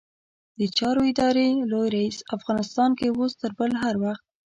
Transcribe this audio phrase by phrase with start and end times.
[0.59, 4.23] د چارو ادارې لوی رئيس؛ افغانستان کې اوس تر بل هر وخت